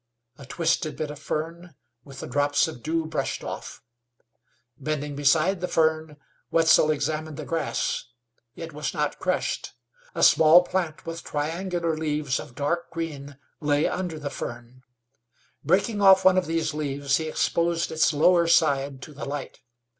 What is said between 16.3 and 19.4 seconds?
of these leaves, he exposed its lower side to the